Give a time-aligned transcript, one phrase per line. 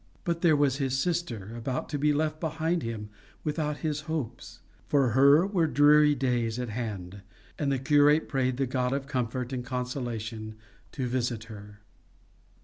[0.23, 3.09] But there was his sister, about to be left behind him
[3.43, 7.21] without his hopes; for her were dreary days at hand;
[7.59, 10.55] and the curate prayed the God of comfort and consolation
[10.93, 11.81] to visit her.